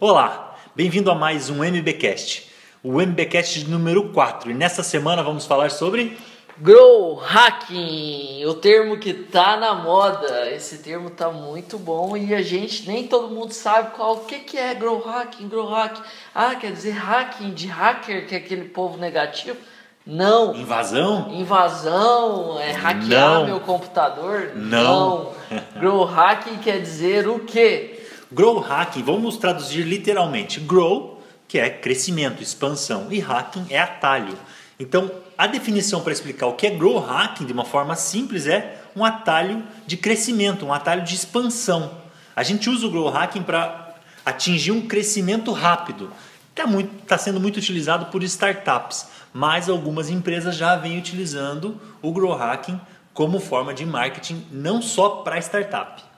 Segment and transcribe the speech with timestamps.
[0.00, 2.50] Olá, bem-vindo a mais um MBcast,
[2.82, 4.50] o MBcast número 4.
[4.50, 6.18] E nesta semana vamos falar sobre
[6.58, 10.50] Grow hacking, o termo que tá na moda.
[10.50, 14.40] Esse termo tá muito bom e a gente nem todo mundo sabe qual o que
[14.40, 16.02] que é grow hacking, grow hacking.
[16.34, 19.56] Ah, quer dizer hacking de hacker, que é aquele povo negativo?
[20.04, 20.56] Não.
[20.56, 21.32] invasão.
[21.32, 23.46] Invasão, é hackear Não.
[23.46, 24.50] meu computador?
[24.56, 25.32] Não.
[25.78, 27.93] grow hacking quer dizer o quê?
[28.34, 30.58] Grow hacking, vamos traduzir literalmente.
[30.58, 34.36] Grow, que é crescimento, expansão, e hacking é atalho.
[34.78, 38.82] Então, a definição para explicar o que é grow hacking de uma forma simples é
[38.96, 41.92] um atalho de crescimento, um atalho de expansão.
[42.34, 43.94] A gente usa o grow hacking para
[44.26, 46.10] atingir um crescimento rápido.
[46.50, 46.66] Está
[47.06, 52.80] tá sendo muito utilizado por startups, mas algumas empresas já vêm utilizando o grow hacking
[53.12, 56.13] como forma de marketing não só para startup.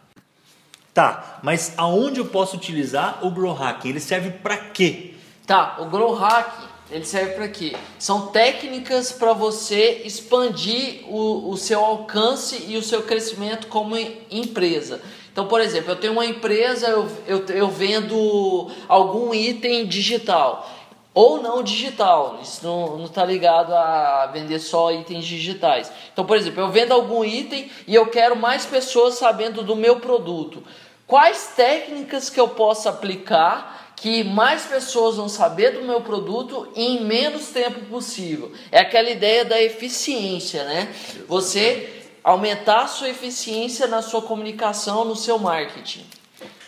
[0.97, 3.91] Tá, mas aonde eu posso utilizar o grow hacking?
[3.91, 5.13] Ele serve para quê?
[5.47, 7.77] Tá, o grow hacking, ele serve para quê?
[7.99, 14.17] São técnicas para você expandir o, o seu alcance e o seu crescimento como em-
[14.31, 15.03] empresa.
[15.31, 20.67] Então, por exemplo, eu tenho uma empresa, eu, eu, eu vendo algum item digital.
[21.13, 25.91] Ou não digital, isso não está ligado a vender só itens digitais.
[26.13, 29.97] Então, por exemplo, eu vendo algum item e eu quero mais pessoas sabendo do meu
[29.99, 30.63] produto.
[31.07, 37.05] Quais técnicas que eu posso aplicar que mais pessoas vão saber do meu produto em
[37.05, 38.53] menos tempo possível?
[38.73, 40.93] É aquela ideia da eficiência, né?
[41.29, 46.05] Você aumentar a sua eficiência na sua comunicação, no seu marketing.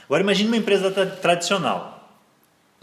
[0.05, 1.98] Agora imagine uma empresa tra- tradicional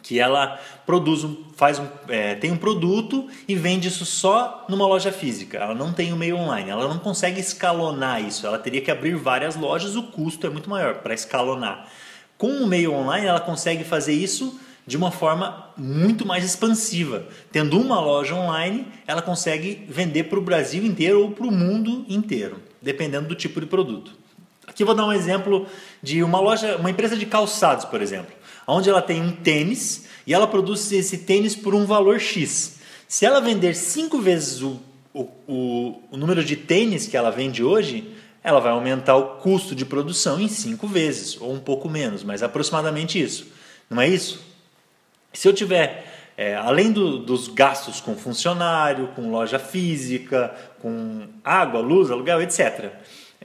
[0.05, 4.85] que ela produz um, faz um, é, tem um produto e vende isso só numa
[4.85, 5.57] loja física.
[5.57, 8.45] Ela não tem o meio online, ela não consegue escalonar isso.
[8.45, 11.87] Ela teria que abrir várias lojas, o custo é muito maior para escalonar.
[12.37, 17.25] Com o meio online, ela consegue fazer isso de uma forma muito mais expansiva.
[17.51, 22.05] Tendo uma loja online, ela consegue vender para o Brasil inteiro ou para o mundo
[22.07, 24.11] inteiro, dependendo do tipo de produto.
[24.67, 25.65] Aqui vou dar um exemplo
[26.03, 28.34] de uma loja, uma empresa de calçados, por exemplo,
[28.67, 32.79] onde ela tem um tênis e ela produz esse tênis por um valor X.
[33.07, 34.79] Se ela vender cinco vezes o,
[35.13, 38.11] o, o, o número de tênis que ela vende hoje,
[38.43, 42.43] ela vai aumentar o custo de produção em cinco vezes, ou um pouco menos, mas
[42.43, 43.47] aproximadamente isso.
[43.89, 44.39] Não é isso?
[45.33, 51.79] Se eu tiver, é, além do- dos gastos com funcionário, com loja física, com água,
[51.81, 52.91] luz, aluguel, etc.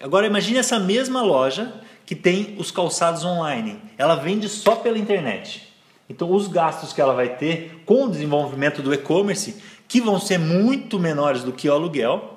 [0.00, 1.72] Agora imagine essa mesma loja
[2.10, 3.78] que tem os calçados online.
[3.96, 5.72] Ela vende só pela internet.
[6.08, 9.54] Então os gastos que ela vai ter com o desenvolvimento do e-commerce,
[9.86, 12.34] que vão ser muito menores do que o aluguel,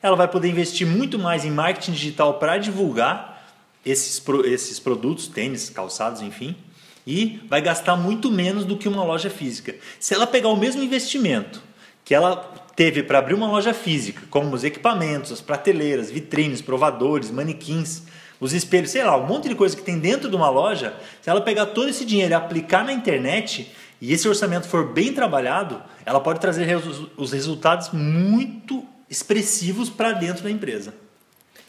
[0.00, 3.52] ela vai poder investir muito mais em marketing digital para divulgar
[3.84, 6.54] esses, esses produtos, tênis, calçados, enfim,
[7.04, 9.74] e vai gastar muito menos do que uma loja física.
[9.98, 11.60] Se ela pegar o mesmo investimento
[12.04, 12.36] que ela
[12.76, 18.04] teve para abrir uma loja física, como os equipamentos, as prateleiras, vitrines, provadores, manequins,
[18.40, 21.30] os espelhos, sei lá, um monte de coisa que tem dentro de uma loja, se
[21.30, 25.82] ela pegar todo esse dinheiro e aplicar na internet, e esse orçamento for bem trabalhado,
[26.04, 26.76] ela pode trazer
[27.16, 30.94] os resultados muito expressivos para dentro da empresa.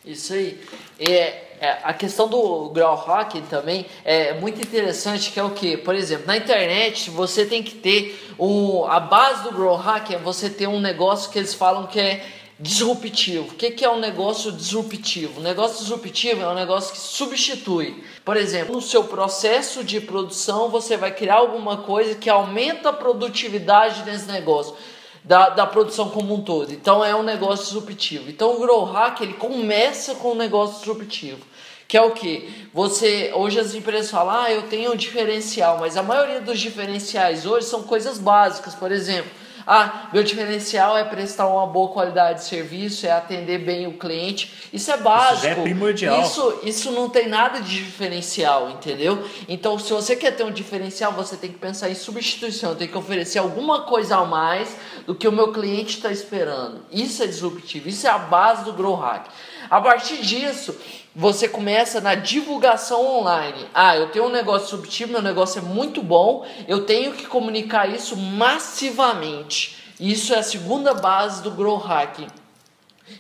[0.04, 0.60] Isso aí.
[1.00, 5.76] É, é, a questão do grow hacking também é muito interessante, que é o que?
[5.76, 10.18] Por exemplo, na internet você tem que ter um, a base do grow hacking é
[10.18, 12.26] você ter um negócio que eles falam que é
[12.60, 13.52] disruptivo.
[13.52, 15.42] O que, é um negócio disruptivo?
[15.42, 18.04] Negócio disruptivo é um negócio que substitui.
[18.26, 22.94] Por exemplo, no seu processo de produção você vai criar alguma coisa que aumenta a
[22.94, 24.76] produtividade desse negócio
[25.24, 26.74] da, da produção como um todo.
[26.74, 28.30] Então é um negócio disruptivo.
[28.30, 31.46] Então o Grow Hack ele começa com um negócio disruptivo.
[31.88, 32.68] Que é o que?
[32.74, 33.32] Você.
[33.34, 37.66] Hoje as empresas falam, ah, eu tenho um diferencial, mas a maioria dos diferenciais hoje
[37.66, 38.76] são coisas básicas.
[38.76, 39.32] Por exemplo,
[39.68, 44.70] ah, meu diferencial é prestar uma boa qualidade de serviço, é atender bem o cliente.
[44.72, 45.44] Isso é básico.
[45.44, 46.22] já é primordial.
[46.22, 49.28] Isso, isso não tem nada de diferencial, entendeu?
[49.50, 52.98] Então, se você quer ter um diferencial, você tem que pensar em substituição, tem que
[52.98, 54.74] oferecer alguma coisa a mais
[55.06, 56.86] do que o meu cliente está esperando.
[56.90, 59.28] Isso é disruptivo, isso é a base do Grow Hack.
[59.70, 60.76] A partir disso,
[61.16, 63.66] você começa na divulgação online.
[63.74, 67.90] Ah, eu tenho um negócio disruptivo, meu negócio é muito bom, eu tenho que comunicar
[67.90, 69.78] isso massivamente.
[70.00, 72.28] Isso é a segunda base do Grow Hacking.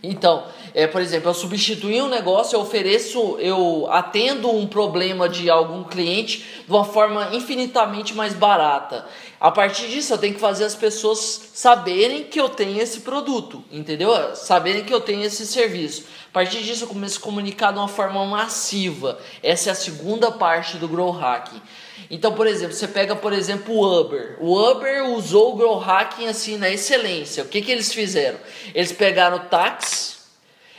[0.03, 5.49] Então, é, por exemplo, eu substituí um negócio, eu ofereço, eu atendo um problema de
[5.49, 9.05] algum cliente de uma forma infinitamente mais barata.
[9.39, 13.63] A partir disso, eu tenho que fazer as pessoas saberem que eu tenho esse produto,
[13.71, 14.35] entendeu?
[14.35, 16.05] Saberem que eu tenho esse serviço.
[16.29, 19.19] A partir disso, eu começo a comunicar de uma forma massiva.
[19.41, 21.61] Essa é a segunda parte do Grow Hacking.
[22.09, 24.37] Então, por exemplo, você pega, por exemplo, o Uber.
[24.39, 27.43] O Uber usou o Grow Hacking assim na excelência.
[27.43, 28.39] O que, que eles fizeram?
[28.73, 30.17] Eles pegaram o táxi,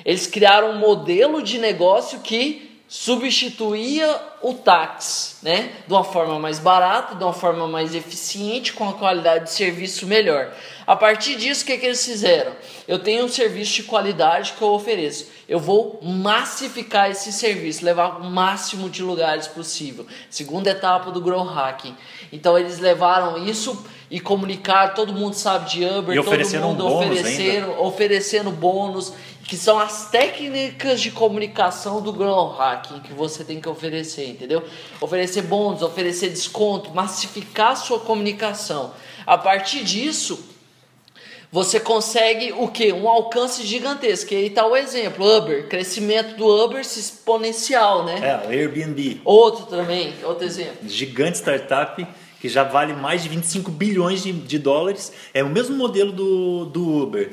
[0.04, 5.72] eles criaram um modelo de negócio que substituía o táxi, né?
[5.86, 10.06] De uma forma mais barata, de uma forma mais eficiente, com a qualidade de serviço
[10.06, 10.50] melhor.
[10.86, 12.52] A partir disso, o que, que eles fizeram?
[12.86, 15.26] Eu tenho um serviço de qualidade que eu ofereço.
[15.48, 20.06] Eu vou massificar esse serviço, levar o máximo de lugares possível.
[20.28, 21.96] Segunda etapa do Grow Hacking.
[22.30, 26.98] Então eles levaram isso e comunicaram, todo mundo sabe de Uber, e todo mundo um
[26.98, 29.12] oferecendo, oferecendo bônus
[29.48, 34.62] que são as técnicas de comunicação do grow hacking que você tem que oferecer, entendeu?
[35.00, 38.92] Oferecer bônus, oferecer desconto, massificar a sua comunicação.
[39.26, 40.38] A partir disso,
[41.50, 42.92] você consegue o que?
[42.92, 44.34] Um alcance gigantesco.
[44.34, 48.18] E aí está o exemplo, Uber, crescimento do Uber exponencial, né?
[48.22, 49.20] É, o Airbnb.
[49.24, 50.86] Outro também, outro exemplo.
[50.86, 52.06] Gigante startup
[52.40, 55.12] que já vale mais de 25 bilhões de, de dólares.
[55.34, 57.30] É o mesmo modelo do, do Uber.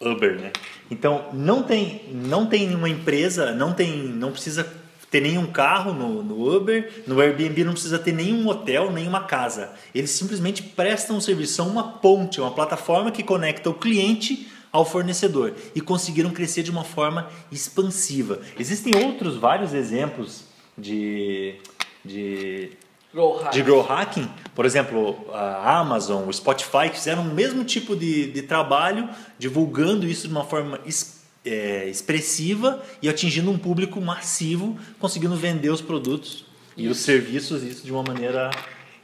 [0.00, 0.52] Uber, né?
[0.90, 4.81] Então não tem, não tem nenhuma empresa, não tem, não precisa
[5.12, 9.70] ter nenhum carro no, no, Uber, no Airbnb não precisa ter nenhum hotel, nenhuma casa.
[9.94, 14.86] Eles simplesmente prestam um serviço, são uma ponte, uma plataforma que conecta o cliente ao
[14.86, 18.40] fornecedor e conseguiram crescer de uma forma expansiva.
[18.58, 20.44] Existem outros vários exemplos
[20.78, 21.56] de,
[22.02, 22.70] de
[23.12, 27.94] Grow de grow hacking, por exemplo, a Amazon, o Spotify, que fizeram o mesmo tipo
[27.94, 29.06] de, de trabalho,
[29.38, 31.11] divulgando isso de uma forma es,
[31.44, 36.44] é, expressiva e atingindo um público massivo, conseguindo vender os produtos
[36.76, 38.50] e os serviços isso de uma maneira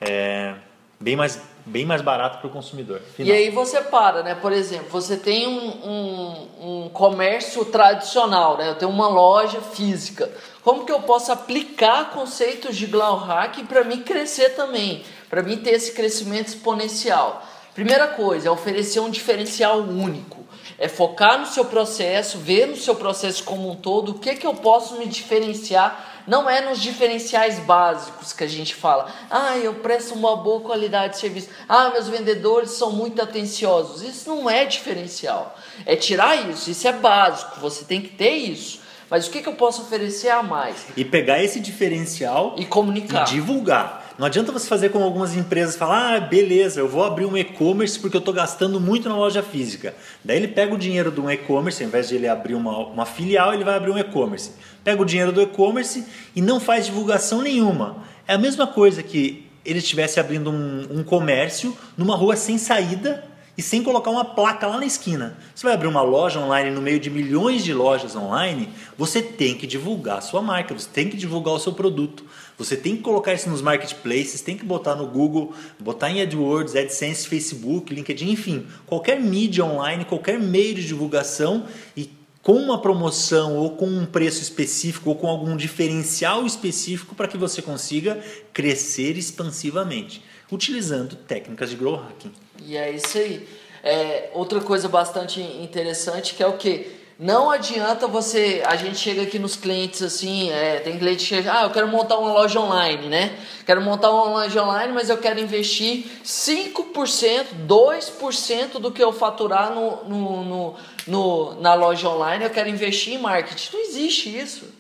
[0.01, 0.55] é,
[1.01, 3.01] bem mais bem mais barato para o consumidor.
[3.15, 3.31] Final.
[3.31, 4.35] E aí você para, né?
[4.35, 8.71] Por exemplo, você tem um, um, um comércio tradicional, né?
[8.71, 10.31] Eu tenho uma loja física.
[10.63, 15.59] Como que eu posso aplicar conceitos de Glow Hack para mim crescer também, para mim
[15.59, 17.47] ter esse crescimento exponencial?
[17.75, 20.38] Primeira coisa é oferecer um diferencial único,
[20.79, 24.47] é focar no seu processo, ver no seu processo como um todo o que que
[24.47, 26.23] eu posso me diferenciar.
[26.25, 29.11] Não é nos diferenciais básicos que a gente fala.
[29.31, 31.49] Ah, eu presto uma boa qualidade de serviço.
[31.69, 34.03] Ah, meus vendedores são muito atenciosos.
[34.03, 35.57] Isso não é diferencial.
[35.87, 36.71] É tirar isso.
[36.71, 37.59] Isso é básico.
[37.61, 38.81] Você tem que ter isso.
[39.11, 40.87] Mas o que, que eu posso oferecer a mais?
[40.97, 43.27] E pegar esse diferencial e comunicar.
[43.27, 43.98] E divulgar.
[44.19, 47.97] Não adianta você fazer como algumas empresas falar, ah, beleza, eu vou abrir um e-commerce
[47.97, 49.95] porque eu estou gastando muito na loja física.
[50.25, 53.07] Daí ele pega o dinheiro de um e-commerce, ao invés de ele abrir uma, uma
[53.07, 54.51] filial, ele vai abrir um e-commerce.
[54.83, 56.05] Pega o dinheiro do e-commerce
[56.35, 58.03] e não faz divulgação nenhuma.
[58.27, 63.25] É a mesma coisa que ele estivesse abrindo um, um comércio numa rua sem saída
[63.59, 65.37] e sem colocar uma placa lá na esquina.
[65.53, 69.57] Você vai abrir uma loja online no meio de milhões de lojas online, você tem
[69.57, 72.25] que divulgar a sua marca, você tem que divulgar o seu produto.
[72.57, 76.77] Você tem que colocar isso nos marketplaces, tem que botar no Google, botar em AdWords,
[76.77, 81.65] AdSense, Facebook, LinkedIn, enfim, qualquer mídia online, qualquer meio de divulgação
[81.97, 82.09] e
[82.41, 87.37] com uma promoção ou com um preço específico ou com algum diferencial específico para que
[87.37, 88.19] você consiga
[88.53, 92.33] crescer expansivamente, utilizando técnicas de grow hacking.
[92.65, 93.49] E é isso aí.
[93.83, 96.99] É, outra coisa bastante interessante que é o que?
[97.19, 98.63] Não adianta você.
[98.65, 101.89] A gente chega aqui nos clientes assim, é, tem cliente que chega, ah, eu quero
[101.89, 103.37] montar uma loja online, né?
[103.67, 109.75] Quero montar uma loja online, mas eu quero investir 5%, 2% do que eu faturar
[109.75, 110.77] no, no, no,
[111.09, 113.71] no, na loja online, eu quero investir em marketing.
[113.73, 114.79] Não existe isso.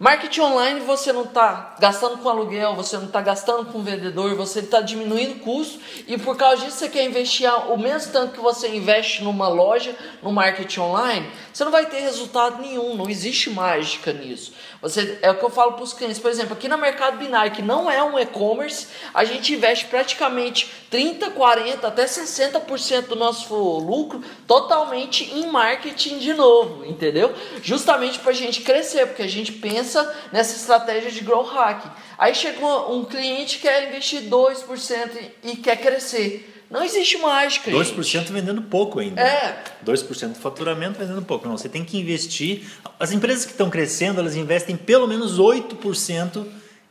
[0.00, 4.60] Marketing online você não está gastando com aluguel, você não está gastando com vendedor, você
[4.60, 5.78] está diminuindo custo
[6.08, 9.94] e por causa disso você quer investir o mesmo tanto que você investe numa loja,
[10.22, 14.54] no marketing online, você não vai ter resultado nenhum, não existe mágica nisso.
[14.80, 17.52] Você, é o que eu falo para os clientes, por exemplo, aqui no mercado binário,
[17.52, 23.54] que não é um e-commerce, a gente investe praticamente 30, 40, até 60% do nosso
[23.54, 27.34] lucro totalmente em marketing de novo, entendeu?
[27.62, 29.89] Justamente para a gente crescer, porque a gente pensa
[30.32, 31.90] nessa estratégia de grow hacking.
[32.18, 35.10] Aí chegou um cliente que quer investir 2%
[35.44, 36.64] e quer crescer.
[36.70, 37.68] Não existe mágica.
[37.68, 38.32] 2% gente.
[38.32, 39.20] vendendo pouco ainda.
[39.20, 39.64] É.
[39.84, 41.48] 2% do faturamento vendendo pouco.
[41.48, 42.62] Não, você tem que investir.
[42.98, 46.46] As empresas que estão crescendo, elas investem pelo menos 8%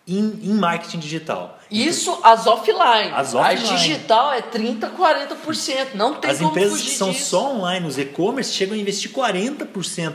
[0.06, 1.60] em, em marketing digital.
[1.72, 3.12] Isso então, as offline.
[3.14, 3.70] As offline.
[3.70, 5.88] A digital é 30%, 40%.
[5.94, 7.30] Não tem As empresas que são disso.
[7.30, 9.68] só online, os e-commerce, chegam a investir 40%,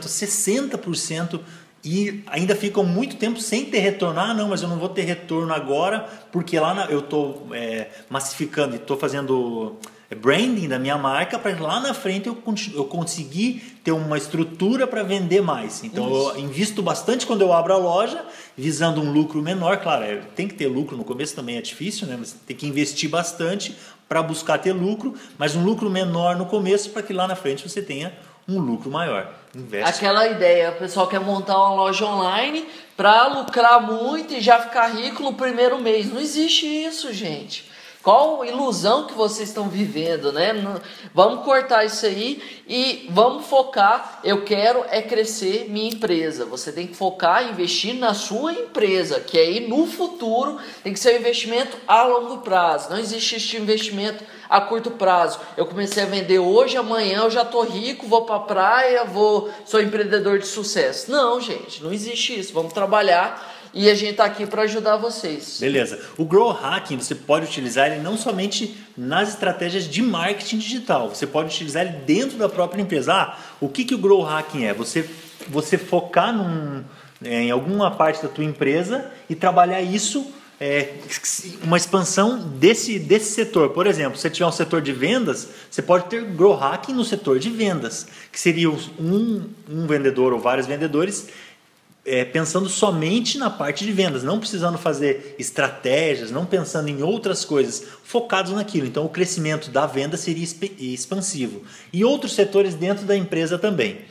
[0.03, 1.39] 60%
[1.85, 4.19] e ainda ficam muito tempo sem ter retorno.
[4.19, 7.89] Ah, não, mas eu não vou ter retorno agora porque lá na, eu estou é,
[8.09, 9.77] massificando e estou fazendo
[10.15, 12.37] branding da minha marca para lá na frente eu,
[12.73, 15.83] eu conseguir ter uma estrutura para vender mais.
[15.83, 16.31] Então Isso.
[16.31, 18.25] eu invisto bastante quando eu abro a loja,
[18.57, 19.77] visando um lucro menor.
[19.77, 22.17] Claro, é, tem que ter lucro no começo também é difícil, né?
[22.17, 23.75] Você tem que investir bastante
[24.09, 27.67] para buscar ter lucro, mas um lucro menor no começo para que lá na frente
[27.67, 28.11] você tenha
[28.47, 29.33] um lucro maior.
[29.53, 29.89] Investe.
[29.89, 34.87] Aquela ideia, o pessoal quer montar uma loja online para lucrar muito e já ficar
[34.87, 36.11] rico no primeiro mês.
[36.11, 37.69] Não existe isso, gente.
[38.05, 40.53] Qual ilusão que vocês estão vivendo, né?
[41.11, 44.19] Vamos cortar isso aí e vamos focar.
[44.23, 46.45] Eu quero é crescer minha empresa.
[46.45, 50.99] Você tem que focar e investir na sua empresa, que aí no futuro tem que
[50.99, 52.91] ser um investimento a longo prazo.
[52.91, 55.39] Não existe este investimento a curto prazo.
[55.57, 59.81] Eu comecei a vender hoje, amanhã eu já tô rico, vou para praia, vou sou
[59.81, 61.09] empreendedor de sucesso.
[61.09, 62.53] Não, gente, não existe isso.
[62.53, 65.57] Vamos trabalhar e a gente está aqui para ajudar vocês.
[65.59, 65.99] Beleza.
[66.17, 71.27] O Grow Hacking você pode utilizar ele não somente nas estratégias de marketing digital, você
[71.27, 73.13] pode utilizar ele dentro da própria empresa.
[73.13, 74.73] Ah, o que, que o Grow Hacking é?
[74.73, 75.07] Você,
[75.49, 76.83] você focar num,
[77.23, 80.25] é, em alguma parte da tua empresa e trabalhar isso
[80.59, 80.93] é,
[81.63, 83.71] uma expansão desse, desse setor.
[83.71, 87.03] Por exemplo, se você tiver um setor de vendas, você pode ter grow hacking no
[87.03, 91.27] setor de vendas, que seria um, um vendedor ou vários vendedores
[92.05, 97.43] é, pensando somente na parte de vendas, não precisando fazer estratégias, não pensando em outras
[97.43, 98.85] coisas, focados naquilo.
[98.85, 100.43] Então, o crescimento da venda seria
[100.79, 101.63] expansivo.
[101.91, 104.01] E outros setores dentro da empresa também.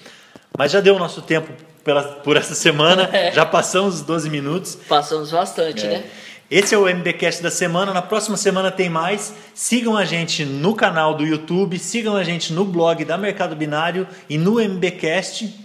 [0.59, 1.53] Mas já deu o nosso tempo
[1.85, 3.31] pela, por essa semana, é.
[3.33, 4.77] já passamos os 12 minutos.
[4.89, 5.91] Passamos bastante, é.
[5.91, 6.05] né?
[6.51, 7.93] Esse é o MBcast da semana.
[7.93, 9.35] Na próxima semana tem mais.
[9.55, 14.07] Sigam a gente no canal do YouTube, sigam a gente no blog da Mercado Binário
[14.29, 15.64] e no MBcast.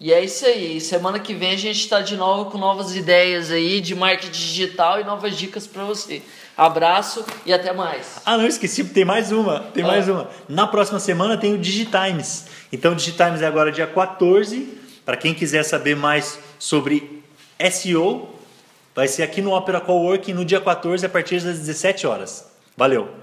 [0.00, 0.80] E é isso aí.
[0.80, 4.98] Semana que vem a gente está de novo com novas ideias aí de marketing digital
[4.98, 6.22] e novas dicas para você.
[6.56, 8.22] Abraço e até mais.
[8.24, 9.60] Ah, não esqueci, tem mais uma.
[9.60, 9.86] Tem ah.
[9.86, 10.30] mais uma.
[10.48, 12.46] Na próxima semana tem o Digitimes.
[12.72, 14.80] Então, o Digitimes é agora dia 14.
[15.04, 17.22] Para quem quiser saber mais sobre
[17.70, 18.30] SEO,
[18.94, 22.50] vai ser aqui no Opera Coworking no dia 14 a partir das 17 horas.
[22.74, 23.19] Valeu!